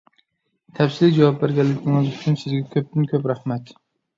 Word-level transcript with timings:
تەپسىلىي 0.77 1.13
جاۋاب 1.17 1.37
بەرگەنلىكىڭىز 1.43 2.09
ئۈچۈن 2.15 2.41
سىزگە 2.45 2.63
كۆپتىن-كۆپ 2.73 3.29
رەھمەت! 3.35 3.75